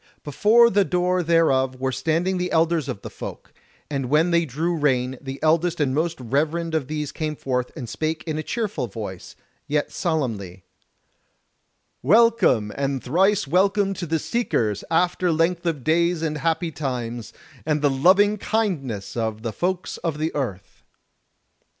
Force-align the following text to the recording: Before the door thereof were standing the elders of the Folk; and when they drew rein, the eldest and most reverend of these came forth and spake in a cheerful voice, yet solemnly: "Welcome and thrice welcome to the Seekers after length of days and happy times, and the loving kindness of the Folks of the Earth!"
Before 0.23 0.71
the 0.71 0.83
door 0.83 1.21
thereof 1.21 1.75
were 1.79 1.91
standing 1.91 2.39
the 2.39 2.51
elders 2.51 2.89
of 2.89 3.03
the 3.03 3.09
Folk; 3.11 3.53
and 3.87 4.09
when 4.09 4.31
they 4.31 4.45
drew 4.45 4.75
rein, 4.75 5.15
the 5.21 5.39
eldest 5.43 5.79
and 5.79 5.93
most 5.93 6.19
reverend 6.19 6.73
of 6.73 6.87
these 6.87 7.11
came 7.11 7.35
forth 7.35 7.69
and 7.77 7.87
spake 7.87 8.23
in 8.25 8.39
a 8.39 8.41
cheerful 8.41 8.87
voice, 8.87 9.35
yet 9.67 9.91
solemnly: 9.91 10.63
"Welcome 12.01 12.71
and 12.75 13.03
thrice 13.03 13.45
welcome 13.47 13.93
to 13.93 14.07
the 14.07 14.17
Seekers 14.17 14.83
after 14.89 15.31
length 15.31 15.67
of 15.67 15.83
days 15.83 16.23
and 16.23 16.39
happy 16.39 16.71
times, 16.71 17.31
and 17.63 17.83
the 17.83 17.91
loving 17.91 18.39
kindness 18.39 19.15
of 19.15 19.43
the 19.43 19.53
Folks 19.53 19.97
of 19.97 20.17
the 20.17 20.33
Earth!" 20.33 20.83